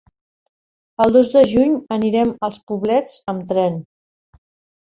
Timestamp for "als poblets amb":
2.49-3.45